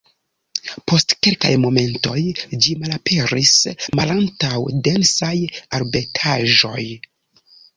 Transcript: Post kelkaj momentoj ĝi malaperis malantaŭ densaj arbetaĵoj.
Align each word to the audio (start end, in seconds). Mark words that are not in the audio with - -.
Post 0.91 1.13
kelkaj 1.27 1.51
momentoj 1.65 2.15
ĝi 2.67 2.73
malaperis 2.85 3.53
malantaŭ 4.01 4.65
densaj 4.89 5.33
arbetaĵoj. 5.81 6.91